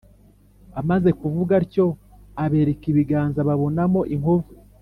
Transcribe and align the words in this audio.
Amaze 0.79 1.09
kuvuga 1.19 1.51
atyo 1.61 1.85
abereka 2.43 2.85
ibiganza 2.91 3.47
babonamo 3.47 4.01
inkovu 4.15 4.51